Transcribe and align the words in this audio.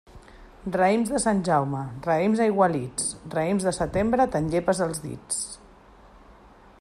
Raïms 0.75 1.11
de 1.15 1.19
Sant 1.25 1.41
Jaume, 1.49 1.81
raïms 2.07 2.41
aigualits; 2.47 3.13
raïms 3.35 3.69
de 3.69 3.75
setembre, 3.81 4.27
te'n 4.37 4.49
llepes 4.55 4.85
els 4.87 5.05
dits. 5.05 5.45